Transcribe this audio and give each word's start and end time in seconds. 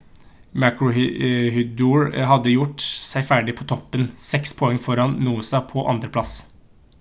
maroochydore 0.61 2.23
hadde 2.31 2.53
gjort 2.53 2.85
seg 3.09 3.27
ferdig 3.29 3.55
på 3.59 3.67
toppen 3.73 4.09
6 4.31 4.57
poeng 4.63 4.83
foran 4.87 5.15
noosa 5.29 5.61
på 5.75 5.85
2. 5.95 6.11
plass 6.19 6.35